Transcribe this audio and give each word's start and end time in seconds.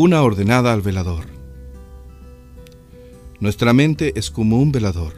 Una 0.00 0.22
ordenada 0.22 0.72
al 0.72 0.80
velador. 0.80 1.24
Nuestra 3.40 3.72
mente 3.72 4.12
es 4.14 4.30
como 4.30 4.60
un 4.60 4.70
velador. 4.70 5.14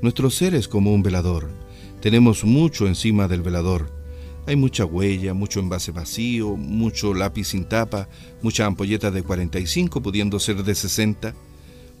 Nuestro 0.00 0.30
ser 0.30 0.54
es 0.54 0.68
como 0.68 0.94
un 0.94 1.02
velador. 1.02 1.50
Tenemos 2.00 2.42
mucho 2.42 2.86
encima 2.86 3.28
del 3.28 3.42
velador. 3.42 3.92
Hay 4.46 4.56
mucha 4.56 4.86
huella, 4.86 5.34
mucho 5.34 5.60
envase 5.60 5.92
vacío, 5.92 6.56
mucho 6.56 7.12
lápiz 7.12 7.48
sin 7.48 7.66
tapa, 7.66 8.08
mucha 8.40 8.64
ampolleta 8.64 9.10
de 9.10 9.22
45 9.22 10.00
pudiendo 10.00 10.40
ser 10.40 10.64
de 10.64 10.74
60, 10.74 11.34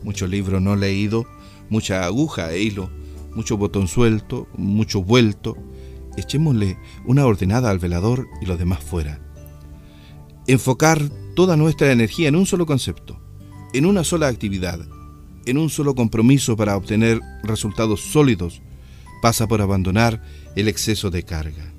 mucho 0.02 0.26
libro 0.26 0.58
no 0.58 0.74
leído, 0.74 1.26
mucha 1.68 2.06
aguja 2.06 2.50
e 2.50 2.62
hilo, 2.62 2.88
mucho 3.34 3.58
botón 3.58 3.88
suelto, 3.88 4.48
mucho 4.56 5.02
vuelto. 5.02 5.54
Echémosle 6.16 6.78
una 7.04 7.26
ordenada 7.26 7.68
al 7.68 7.78
velador 7.78 8.26
y 8.40 8.46
lo 8.46 8.56
demás 8.56 8.82
fuera. 8.82 9.20
Enfocar 10.46 11.10
toda 11.36 11.56
nuestra 11.56 11.92
energía 11.92 12.28
en 12.28 12.34
un 12.34 12.46
solo 12.46 12.64
concepto, 12.64 13.20
en 13.74 13.84
una 13.84 14.04
sola 14.04 14.26
actividad, 14.26 14.80
en 15.44 15.58
un 15.58 15.68
solo 15.68 15.94
compromiso 15.94 16.56
para 16.56 16.76
obtener 16.76 17.20
resultados 17.44 18.00
sólidos, 18.00 18.62
pasa 19.20 19.46
por 19.46 19.60
abandonar 19.60 20.24
el 20.56 20.66
exceso 20.66 21.10
de 21.10 21.24
carga. 21.24 21.72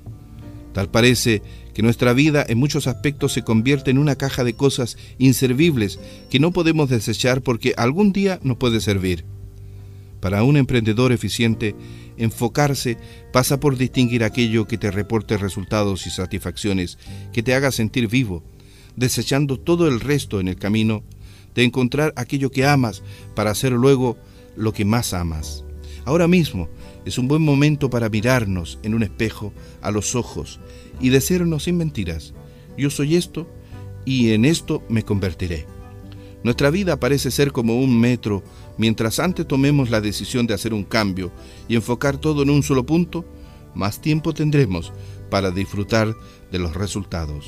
Tal 0.72 0.88
parece 0.90 1.42
que 1.74 1.82
nuestra 1.82 2.12
vida 2.12 2.46
en 2.48 2.56
muchos 2.56 2.86
aspectos 2.86 3.32
se 3.32 3.42
convierte 3.42 3.90
en 3.90 3.98
una 3.98 4.14
caja 4.14 4.44
de 4.44 4.54
cosas 4.54 4.96
inservibles 5.18 5.98
que 6.30 6.38
no 6.38 6.52
podemos 6.52 6.88
desechar 6.88 7.42
porque 7.42 7.74
algún 7.76 8.12
día 8.12 8.38
nos 8.44 8.58
puede 8.58 8.80
servir. 8.80 9.24
Para 10.20 10.44
un 10.44 10.56
emprendedor 10.56 11.10
eficiente, 11.10 11.74
enfocarse 12.16 12.96
pasa 13.32 13.58
por 13.58 13.76
distinguir 13.76 14.22
aquello 14.22 14.68
que 14.68 14.78
te 14.78 14.92
reporte 14.92 15.36
resultados 15.36 16.06
y 16.06 16.10
satisfacciones, 16.10 16.96
que 17.32 17.42
te 17.42 17.54
haga 17.54 17.72
sentir 17.72 18.06
vivo, 18.06 18.44
desechando 18.98 19.58
todo 19.58 19.86
el 19.86 20.00
resto 20.00 20.40
en 20.40 20.48
el 20.48 20.56
camino 20.56 21.02
de 21.54 21.64
encontrar 21.64 22.12
aquello 22.16 22.50
que 22.50 22.66
amas 22.66 23.02
para 23.34 23.50
hacer 23.50 23.72
luego 23.72 24.16
lo 24.56 24.72
que 24.72 24.84
más 24.84 25.14
amas. 25.14 25.64
Ahora 26.04 26.26
mismo 26.26 26.68
es 27.04 27.18
un 27.18 27.28
buen 27.28 27.42
momento 27.42 27.90
para 27.90 28.08
mirarnos 28.08 28.78
en 28.82 28.94
un 28.94 29.02
espejo 29.02 29.52
a 29.80 29.90
los 29.90 30.14
ojos 30.14 30.58
y 31.00 31.10
decirnos 31.10 31.64
sin 31.64 31.76
mentiras, 31.76 32.34
yo 32.76 32.90
soy 32.90 33.16
esto 33.16 33.48
y 34.04 34.30
en 34.30 34.44
esto 34.44 34.82
me 34.88 35.04
convertiré. 35.04 35.66
Nuestra 36.42 36.70
vida 36.70 36.98
parece 36.98 37.30
ser 37.30 37.52
como 37.52 37.78
un 37.80 38.00
metro, 38.00 38.42
mientras 38.78 39.18
antes 39.18 39.46
tomemos 39.46 39.90
la 39.90 40.00
decisión 40.00 40.46
de 40.46 40.54
hacer 40.54 40.72
un 40.72 40.84
cambio 40.84 41.32
y 41.68 41.74
enfocar 41.74 42.16
todo 42.16 42.42
en 42.42 42.50
un 42.50 42.62
solo 42.62 42.86
punto, 42.86 43.24
más 43.74 44.00
tiempo 44.00 44.32
tendremos 44.32 44.92
para 45.30 45.50
disfrutar 45.50 46.14
de 46.50 46.58
los 46.58 46.74
resultados. 46.74 47.44